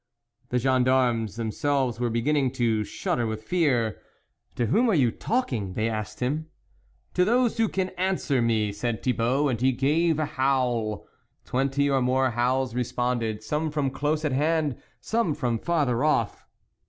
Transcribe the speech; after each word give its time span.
The 0.49 0.57
gendarmes 0.57 1.35
themselves 1.35 1.99
were 1.99 2.09
be 2.09 2.23
ginning 2.23 2.49
to 2.53 2.83
shudder 2.83 3.27
with 3.27 3.43
fear." 3.43 4.01
To 4.55 4.65
whom 4.65 4.89
are 4.89 4.95
you 4.95 5.11
talking?" 5.11 5.73
they 5.75 5.87
asked 5.87 6.21
him." 6.21 6.47
To 7.13 7.23
those 7.23 7.57
who 7.57 7.69
can 7.69 7.89
answer 7.99 8.41
me," 8.41 8.71
said 8.71 9.03
Thibault; 9.03 9.47
and 9.49 9.61
he 9.61 9.71
gave 9.71 10.17
a 10.17 10.25
howl. 10.25 11.05
Twenty 11.45 11.87
or 11.87 12.01
more 12.01 12.31
howls 12.31 12.73
responded, 12.73 13.43
some 13.43 13.69
from 13.69 13.91
close 13.91 14.25
at 14.25 14.31
hand, 14.31 14.81
some 15.01 15.35
from 15.35 15.59
farther 15.59 16.03
off. 16.03 16.47